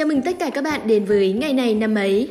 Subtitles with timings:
[0.00, 2.28] Chào mừng tất cả các bạn đến với ngày này năm ấy.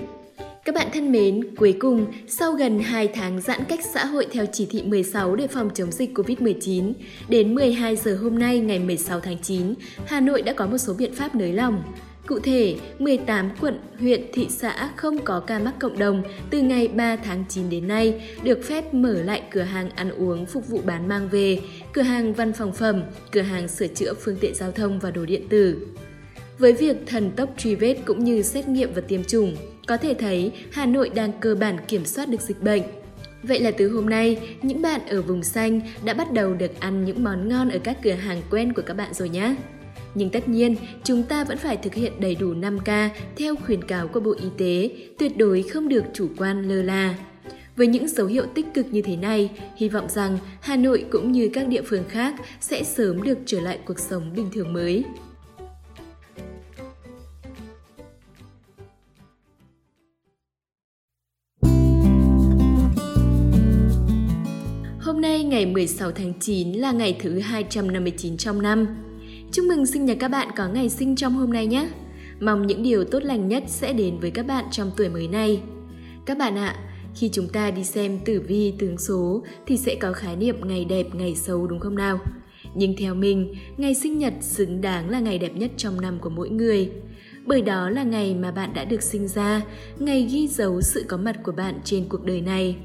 [0.66, 4.45] Các bạn thân mến, cuối cùng, sau gần 2 tháng giãn cách xã hội theo
[4.51, 6.93] chỉ thị 16 để phòng chống dịch COVID-19,
[7.27, 9.73] đến 12 giờ hôm nay ngày 16 tháng 9,
[10.05, 11.84] Hà Nội đã có một số biện pháp nới lỏng.
[12.27, 16.88] Cụ thể, 18 quận, huyện, thị xã không có ca mắc cộng đồng từ ngày
[16.88, 20.81] 3 tháng 9 đến nay được phép mở lại cửa hàng ăn uống phục vụ
[20.86, 21.59] bán mang về,
[21.94, 25.26] cửa hàng văn phòng phẩm, cửa hàng sửa chữa phương tiện giao thông và đồ
[25.26, 25.88] điện tử.
[26.59, 29.55] Với việc thần tốc truy vết cũng như xét nghiệm và tiêm chủng,
[29.88, 32.82] có thể thấy Hà Nội đang cơ bản kiểm soát được dịch bệnh.
[33.44, 37.05] Vậy là từ hôm nay, những bạn ở vùng xanh đã bắt đầu được ăn
[37.05, 39.55] những món ngon ở các cửa hàng quen của các bạn rồi nhé.
[40.16, 44.07] Nhưng tất nhiên, chúng ta vẫn phải thực hiện đầy đủ 5K theo khuyến cáo
[44.07, 47.16] của Bộ Y tế, tuyệt đối không được chủ quan lơ là.
[47.76, 51.32] Với những dấu hiệu tích cực như thế này, hy vọng rằng Hà Nội cũng
[51.32, 55.04] như các địa phương khác sẽ sớm được trở lại cuộc sống bình thường mới.
[65.59, 68.88] Ngày 16 tháng 9 là ngày thứ 259 trong năm.
[69.52, 71.89] Chúc mừng sinh nhật các bạn có ngày sinh trong hôm nay nhé.
[72.39, 75.61] Mong những điều tốt lành nhất sẽ đến với các bạn trong tuổi mới này.
[76.25, 76.75] Các bạn ạ,
[77.15, 80.85] khi chúng ta đi xem tử vi tướng số thì sẽ có khái niệm ngày
[80.85, 82.19] đẹp, ngày xấu đúng không nào?
[82.75, 86.30] Nhưng theo mình, ngày sinh nhật xứng đáng là ngày đẹp nhất trong năm của
[86.30, 86.89] mỗi người.
[87.45, 89.61] Bởi đó là ngày mà bạn đã được sinh ra,
[89.99, 92.75] ngày ghi dấu sự có mặt của bạn trên cuộc đời này.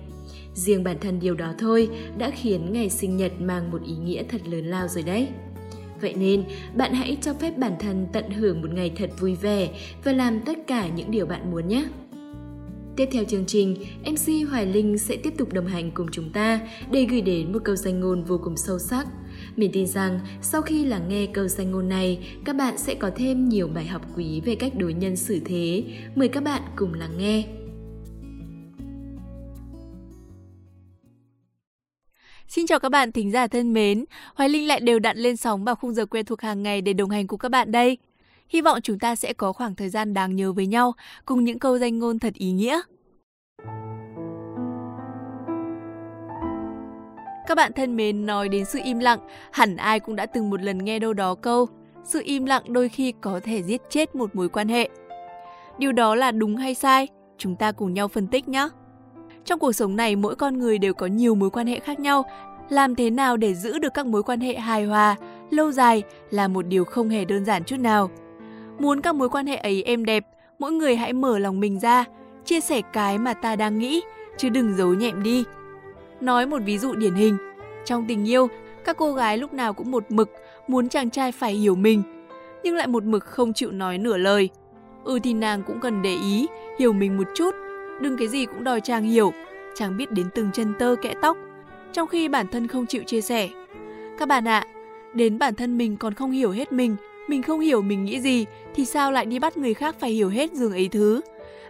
[0.54, 1.88] Riêng bản thân điều đó thôi
[2.18, 5.28] đã khiến ngày sinh nhật mang một ý nghĩa thật lớn lao rồi đấy.
[6.00, 9.68] Vậy nên, bạn hãy cho phép bản thân tận hưởng một ngày thật vui vẻ
[10.04, 11.84] và làm tất cả những điều bạn muốn nhé.
[12.96, 16.60] Tiếp theo chương trình, MC Hoài Linh sẽ tiếp tục đồng hành cùng chúng ta
[16.90, 19.06] để gửi đến một câu danh ngôn vô cùng sâu sắc.
[19.56, 23.10] Mình tin rằng sau khi lắng nghe câu danh ngôn này, các bạn sẽ có
[23.16, 25.84] thêm nhiều bài học quý về cách đối nhân xử thế.
[26.14, 27.44] Mời các bạn cùng lắng nghe.
[32.48, 35.64] Xin chào các bạn thính giả thân mến, Hoài Linh lại đều đặn lên sóng
[35.64, 37.98] vào khung giờ quen thuộc hàng ngày để đồng hành cùng các bạn đây.
[38.48, 40.92] Hy vọng chúng ta sẽ có khoảng thời gian đáng nhớ với nhau
[41.24, 42.80] cùng những câu danh ngôn thật ý nghĩa.
[47.46, 49.18] Các bạn thân mến nói đến sự im lặng,
[49.52, 51.66] hẳn ai cũng đã từng một lần nghe đâu đó câu
[52.04, 54.88] sự im lặng đôi khi có thể giết chết một mối quan hệ.
[55.78, 57.08] Điều đó là đúng hay sai?
[57.38, 58.68] Chúng ta cùng nhau phân tích nhé.
[59.44, 62.24] Trong cuộc sống này, mỗi con người đều có nhiều mối quan hệ khác nhau.
[62.68, 65.16] Làm thế nào để giữ được các mối quan hệ hài hòa,
[65.50, 68.10] lâu dài là một điều không hề đơn giản chút nào.
[68.78, 70.26] Muốn các mối quan hệ ấy êm đẹp,
[70.58, 72.04] mỗi người hãy mở lòng mình ra,
[72.44, 74.02] chia sẻ cái mà ta đang nghĩ,
[74.36, 75.44] chứ đừng giấu nhẹm đi.
[76.20, 77.36] Nói một ví dụ điển hình,
[77.84, 78.48] trong tình yêu,
[78.84, 80.30] các cô gái lúc nào cũng một mực
[80.68, 82.02] muốn chàng trai phải hiểu mình,
[82.62, 84.48] nhưng lại một mực không chịu nói nửa lời.
[85.04, 86.46] Ừ thì nàng cũng cần để ý,
[86.78, 87.54] hiểu mình một chút,
[88.00, 89.32] đừng cái gì cũng đòi chàng hiểu,
[89.74, 91.36] chàng biết đến từng chân tơ kẽ tóc,
[91.92, 93.48] trong khi bản thân không chịu chia sẻ.
[94.18, 94.66] Các bạn ạ,
[95.14, 96.96] đến bản thân mình còn không hiểu hết mình,
[97.28, 100.28] mình không hiểu mình nghĩ gì thì sao lại đi bắt người khác phải hiểu
[100.28, 101.20] hết dường ấy thứ.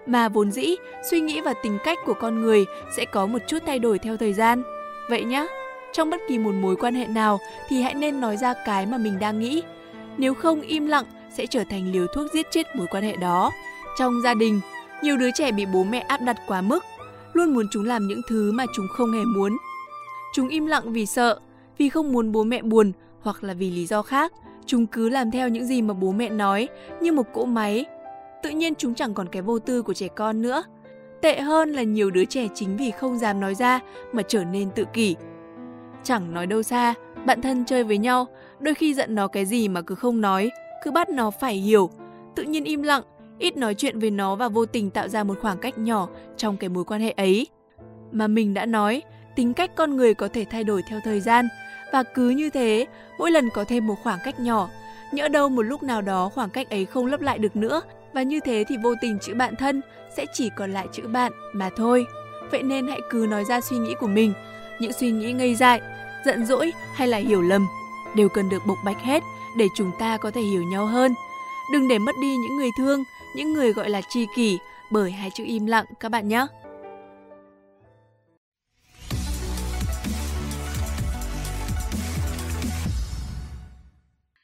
[0.07, 0.77] Mà vốn dĩ,
[1.11, 2.65] suy nghĩ và tính cách của con người
[2.97, 4.63] sẽ có một chút thay đổi theo thời gian.
[5.11, 5.47] Vậy nhá,
[5.93, 8.99] trong bất kỳ một mối quan hệ nào thì hãy nên nói ra cái mà
[8.99, 9.63] mình đang nghĩ.
[10.19, 11.05] Nếu không im lặng
[11.37, 13.53] sẽ trở thành liều thuốc giết chết mối quan hệ đó.
[13.99, 14.61] Trong gia đình,
[15.05, 16.85] nhiều đứa trẻ bị bố mẹ áp đặt quá mức,
[17.33, 19.57] luôn muốn chúng làm những thứ mà chúng không hề muốn.
[20.35, 21.39] Chúng im lặng vì sợ,
[21.79, 24.33] vì không muốn bố mẹ buồn hoặc là vì lý do khác.
[24.67, 26.69] Chúng cứ làm theo những gì mà bố mẹ nói
[27.01, 27.85] như một cỗ máy.
[28.43, 30.63] Tự nhiên chúng chẳng còn cái vô tư của trẻ con nữa.
[31.23, 33.81] Tệ hơn là nhiều đứa trẻ chính vì không dám nói ra
[34.13, 35.17] mà trở nên tự kỷ.
[36.03, 36.95] Chẳng nói đâu xa,
[37.27, 38.27] bạn thân chơi với nhau,
[38.61, 40.51] đôi khi giận nó cái gì mà cứ không nói,
[40.85, 41.91] cứ bắt nó phải hiểu.
[42.35, 43.03] Tự nhiên im lặng,
[43.39, 46.57] ít nói chuyện với nó và vô tình tạo ra một khoảng cách nhỏ trong
[46.57, 47.47] cái mối quan hệ ấy.
[48.13, 49.03] Mà mình đã nói,
[49.37, 51.49] tính cách con người có thể thay đổi theo thời gian
[51.93, 52.87] và cứ như thế,
[53.19, 54.69] mỗi lần có thêm một khoảng cách nhỏ,
[55.13, 57.83] nhỡ đâu một lúc nào đó khoảng cách ấy không lấp lại được nữa
[58.15, 59.81] và như thế thì vô tình chữ bạn thân
[60.17, 62.07] sẽ chỉ còn lại chữ bạn mà thôi.
[62.51, 64.33] Vậy nên hãy cứ nói ra suy nghĩ của mình,
[64.81, 65.81] những suy nghĩ ngây dại,
[66.27, 67.67] giận dỗi hay là hiểu lầm
[68.17, 69.23] đều cần được bộc bạch hết
[69.57, 71.15] để chúng ta có thể hiểu nhau hơn.
[71.73, 73.05] Đừng để mất đi những người thương,
[73.35, 74.59] những người gọi là tri kỷ
[74.91, 76.47] bởi hai chữ im lặng, các bạn nhé.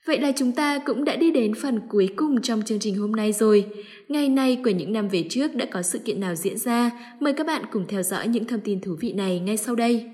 [0.07, 3.13] Vậy là chúng ta cũng đã đi đến phần cuối cùng trong chương trình hôm
[3.13, 3.67] nay rồi.
[4.09, 6.91] Ngày nay của những năm về trước đã có sự kiện nào diễn ra?
[7.21, 10.11] Mời các bạn cùng theo dõi những thông tin thú vị này ngay sau đây.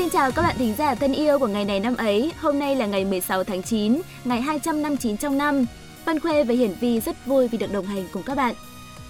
[0.00, 2.32] Xin chào các bạn thính giả thân yêu của ngày này năm ấy.
[2.40, 5.64] Hôm nay là ngày 16 tháng 9, ngày 259 trong năm.
[6.04, 8.54] Văn Khuê và Hiển Vi rất vui vì được đồng hành cùng các bạn.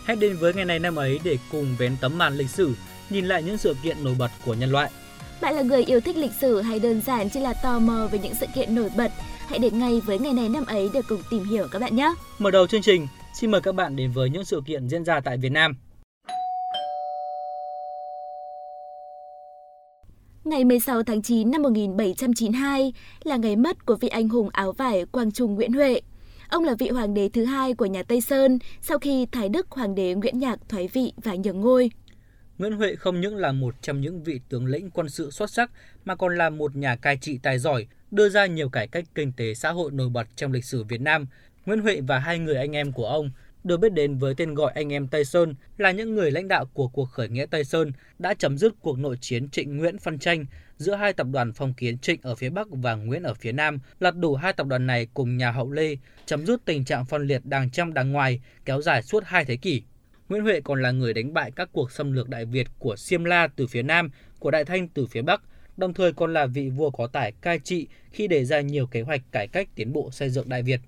[0.04, 2.74] Hãy đến với ngày này năm ấy để cùng vén tấm màn lịch sử,
[3.10, 4.90] nhìn lại những sự kiện nổi bật của nhân loại.
[5.40, 8.18] Bạn là người yêu thích lịch sử hay đơn giản chỉ là tò mò về
[8.18, 9.12] những sự kiện nổi bật?
[9.48, 12.14] Hãy đến ngay với ngày này năm ấy để cùng tìm hiểu các bạn nhé.
[12.38, 15.20] Mở đầu chương trình, xin mời các bạn đến với những sự kiện diễn ra
[15.20, 15.76] tại Việt Nam.
[20.50, 22.92] Ngày 16 tháng 9 năm 1792
[23.24, 26.00] là ngày mất của vị anh hùng áo vải Quang Trung Nguyễn Huệ.
[26.48, 29.70] Ông là vị hoàng đế thứ hai của nhà Tây Sơn sau khi Thái Đức
[29.70, 31.90] hoàng đế Nguyễn Nhạc thoái vị và nhường ngôi.
[32.58, 35.70] Nguyễn Huệ không những là một trong những vị tướng lĩnh quân sự xuất sắc
[36.04, 39.32] mà còn là một nhà cai trị tài giỏi, đưa ra nhiều cải cách kinh
[39.32, 41.26] tế xã hội nổi bật trong lịch sử Việt Nam.
[41.66, 43.30] Nguyễn Huệ và hai người anh em của ông
[43.64, 46.66] được biết đến với tên gọi anh em Tây Sơn là những người lãnh đạo
[46.74, 50.18] của cuộc khởi nghĩa Tây Sơn đã chấm dứt cuộc nội chiến Trịnh Nguyễn phân
[50.18, 50.46] tranh
[50.76, 53.78] giữa hai tập đoàn phong kiến Trịnh ở phía Bắc và Nguyễn ở phía Nam,
[54.00, 55.96] lật đổ hai tập đoàn này cùng nhà hậu Lê,
[56.26, 59.56] chấm dứt tình trạng phân liệt đàng trong đàng ngoài kéo dài suốt hai thế
[59.56, 59.82] kỷ.
[60.28, 63.24] Nguyễn Huệ còn là người đánh bại các cuộc xâm lược Đại Việt của Siêm
[63.24, 65.42] La từ phía Nam, của Đại Thanh từ phía Bắc,
[65.76, 69.02] đồng thời còn là vị vua có tài cai trị khi đề ra nhiều kế
[69.02, 70.80] hoạch cải cách tiến bộ xây dựng Đại Việt.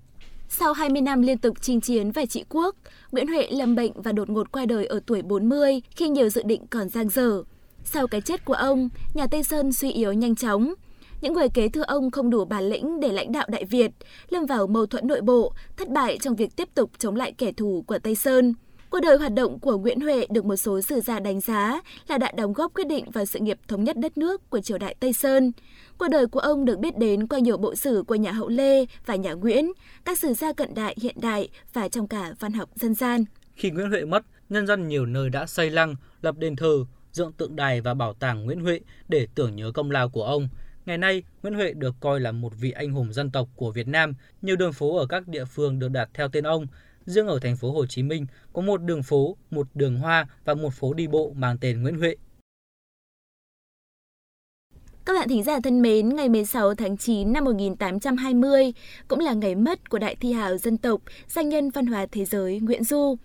[0.49, 2.75] Sau 20 năm liên tục chinh chiến và trị quốc,
[3.11, 6.43] Nguyễn Huệ lâm bệnh và đột ngột qua đời ở tuổi 40 khi nhiều dự
[6.45, 7.43] định còn dang dở.
[7.83, 10.73] Sau cái chết của ông, nhà Tây Sơn suy yếu nhanh chóng.
[11.21, 13.91] Những người kế thừa ông không đủ bản lĩnh để lãnh đạo Đại Việt,
[14.29, 17.51] lâm vào mâu thuẫn nội bộ, thất bại trong việc tiếp tục chống lại kẻ
[17.51, 18.53] thù của Tây Sơn.
[18.93, 22.17] Cuộc đời hoạt động của Nguyễn Huệ được một số sử gia đánh giá là
[22.17, 24.95] đã đóng góp quyết định vào sự nghiệp thống nhất đất nước của triều đại
[24.99, 25.51] Tây Sơn.
[25.97, 28.85] Cuộc đời của ông được biết đến qua nhiều bộ sử của nhà Hậu Lê
[29.05, 29.71] và nhà Nguyễn,
[30.05, 33.25] các sử gia cận đại hiện đại và trong cả văn học dân gian.
[33.53, 37.31] Khi Nguyễn Huệ mất, nhân dân nhiều nơi đã xây lăng, lập đền thờ, dựng
[37.31, 40.49] tượng đài và bảo tàng Nguyễn Huệ để tưởng nhớ công lao của ông.
[40.85, 43.87] Ngày nay, Nguyễn Huệ được coi là một vị anh hùng dân tộc của Việt
[43.87, 44.13] Nam.
[44.41, 46.67] Nhiều đường phố ở các địa phương được đặt theo tên ông.
[47.05, 50.53] Riêng ở thành phố Hồ Chí Minh có một đường phố, một đường hoa và
[50.53, 52.15] một phố đi bộ mang tên Nguyễn Huệ.
[55.05, 58.73] Các bạn thính giả thân mến, ngày 16 tháng 9 năm 1820
[59.07, 62.25] cũng là ngày mất của đại thi hào dân tộc, danh nhân văn hóa thế
[62.25, 63.15] giới Nguyễn Du.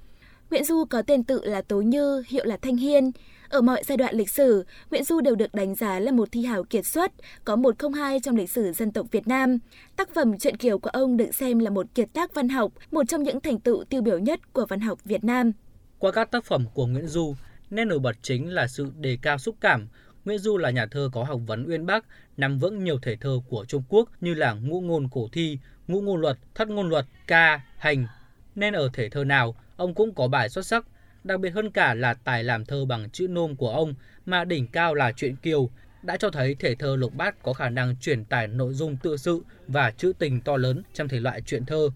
[0.50, 3.10] Nguyễn Du có tên tự là Tố Như, hiệu là Thanh Hiên.
[3.48, 6.44] Ở mọi giai đoạn lịch sử, Nguyễn Du đều được đánh giá là một thi
[6.44, 7.12] hào kiệt xuất,
[7.44, 9.58] có 102 trong lịch sử dân tộc Việt Nam.
[9.96, 13.02] Tác phẩm Truyện Kiều của ông được xem là một kiệt tác văn học, một
[13.08, 15.52] trong những thành tựu tiêu biểu nhất của văn học Việt Nam.
[15.98, 17.34] Qua các tác phẩm của Nguyễn Du,
[17.70, 19.88] nét nổi bật chính là sự đề cao xúc cảm.
[20.24, 22.04] Nguyễn Du là nhà thơ có học vấn uyên bác,
[22.36, 25.58] nắm vững nhiều thể thơ của Trung Quốc như là ngũ ngôn cổ thi,
[25.88, 28.06] ngũ ngôn luật, thất ngôn luật, ca, hành.
[28.54, 30.86] Nên ở thể thơ nào, ông cũng có bài xuất sắc,
[31.28, 33.94] Đặc biệt hơn cả là tài làm thơ bằng chữ nôm của ông
[34.26, 35.70] mà đỉnh cao là truyện kiều
[36.02, 39.16] đã cho thấy thể thơ lục bát có khả năng truyền tải nội dung tự
[39.16, 41.90] sự và trữ tình to lớn trong thể loại truyện thơ.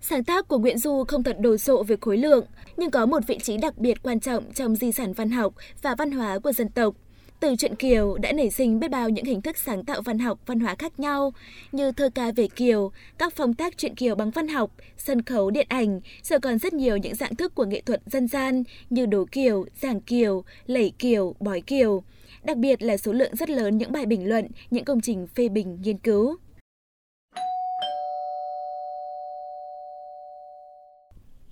[0.00, 2.46] Sáng tác của Nguyễn Du không thật đồ sộ về khối lượng,
[2.76, 5.94] nhưng có một vị trí đặc biệt quan trọng trong di sản văn học và
[5.94, 6.94] văn hóa của dân tộc.
[7.40, 10.38] Từ truyện Kiều đã nảy sinh biết bao những hình thức sáng tạo văn học,
[10.46, 11.32] văn hóa khác nhau
[11.72, 15.50] như thơ ca về Kiều, các phong tác truyện Kiều bằng văn học, sân khấu,
[15.50, 19.06] điện ảnh, rồi còn rất nhiều những dạng thức của nghệ thuật dân gian như
[19.06, 22.02] đố Kiều, giảng Kiều, lẩy Kiều, bói Kiều.
[22.44, 25.48] Đặc biệt là số lượng rất lớn những bài bình luận, những công trình phê
[25.48, 26.36] bình nghiên cứu.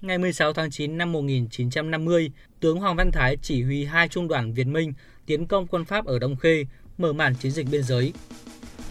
[0.01, 4.53] Ngày 16 tháng 9 năm 1950, tướng Hoàng Văn Thái chỉ huy hai trung đoàn
[4.53, 4.93] Việt Minh
[5.27, 6.65] tiến công quân Pháp ở Đông Khê,
[6.99, 8.13] mở màn chiến dịch biên giới.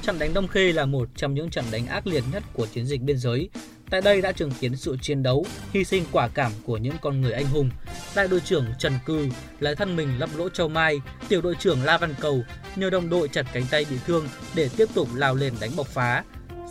[0.02, 2.86] Trận đánh Đông Khê là một trong những trận đánh ác liệt nhất của chiến
[2.86, 3.50] dịch biên giới.
[3.90, 7.22] Tại đây đã chứng kiến sự chiến đấu, hy sinh quả cảm của những con
[7.22, 7.70] người anh hùng.
[8.16, 9.28] Đại đội trưởng Trần Cư
[9.60, 12.44] lấy thân mình lấp lỗ châu mai, tiểu đội trưởng La Văn Cầu
[12.76, 15.88] nhờ đồng đội chặt cánh tay bị thương để tiếp tục lao lên đánh bộc
[15.88, 16.24] phá.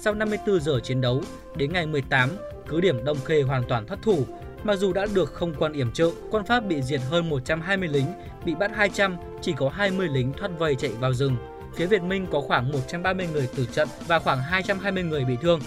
[0.03, 1.23] Sau 54 giờ chiến đấu,
[1.57, 2.31] đến ngày 18,
[2.69, 4.27] cứ điểm Đông Khê hoàn toàn thất thủ.
[4.65, 8.07] Mặc dù đã được không quân yểm trợ, quân Pháp bị diệt hơn 120 lính,
[8.45, 11.37] bị bắt 200, chỉ có 20 lính thoát vây chạy vào rừng.
[11.77, 15.61] Phía Việt Minh có khoảng 130 người tử trận và khoảng 220 người bị thương.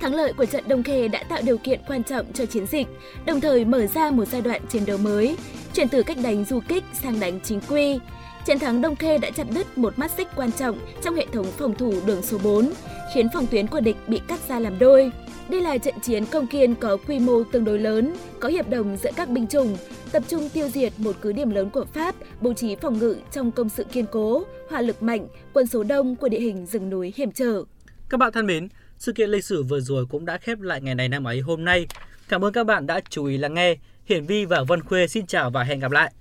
[0.00, 2.86] Thắng lợi của trận Đông Khê đã tạo điều kiện quan trọng cho chiến dịch,
[3.26, 5.36] đồng thời mở ra một giai đoạn chiến đấu mới,
[5.74, 7.98] chuyển từ cách đánh du kích sang đánh chính quy.
[8.46, 11.46] Chiến thắng Đông Khê đã chặt đứt một mắt xích quan trọng trong hệ thống
[11.58, 12.72] phòng thủ đường số 4,
[13.14, 15.10] khiến phòng tuyến của địch bị cắt ra làm đôi.
[15.50, 18.96] Đây là trận chiến công kiên có quy mô tương đối lớn, có hiệp đồng
[18.96, 19.76] giữa các binh chủng,
[20.12, 23.52] tập trung tiêu diệt một cứ điểm lớn của Pháp, bố trí phòng ngự trong
[23.52, 27.12] công sự kiên cố, hỏa lực mạnh, quân số đông của địa hình rừng núi
[27.16, 27.64] hiểm trở.
[28.08, 30.94] Các bạn thân mến, sự kiện lịch sử vừa rồi cũng đã khép lại ngày
[30.94, 31.86] này năm ấy hôm nay.
[32.28, 33.76] Cảm ơn các bạn đã chú ý lắng nghe.
[34.04, 36.12] Hiển Vi và Vân Khuê xin chào và hẹn gặp lại.